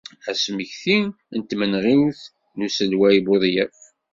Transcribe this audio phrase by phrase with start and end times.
[0.29, 0.99] Asmekti
[1.37, 2.21] n tmenɣiwt
[2.57, 3.79] n uselway Bouḍyaf.